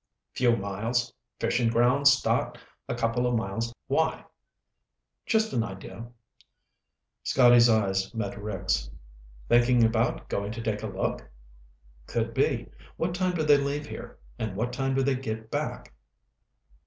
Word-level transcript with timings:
"Few 0.33 0.57
miles. 0.57 1.13
Fishing 1.39 1.69
grounds 1.69 2.09
start 2.11 2.57
a 2.89 2.95
couple 2.95 3.27
of 3.27 3.35
miles 3.35 3.69
out. 3.69 3.77
Why?" 3.85 4.25
"Just 5.27 5.53
an 5.53 5.61
idea." 5.63 6.07
Scotty's 7.21 7.69
eyes 7.69 8.11
met 8.15 8.35
Rick's. 8.41 8.89
"Thinking 9.47 9.83
about 9.83 10.27
going 10.27 10.53
to 10.53 10.61
take 10.63 10.81
a 10.81 10.87
look?" 10.87 11.29
"Could 12.07 12.33
be. 12.33 12.71
What 12.97 13.13
time 13.13 13.35
do 13.35 13.43
they 13.43 13.57
leave 13.57 13.85
here, 13.85 14.17
and 14.39 14.55
what 14.55 14.73
time 14.73 14.95
do 14.95 15.03
they 15.03 15.13
get 15.13 15.51
back?" 15.51 15.93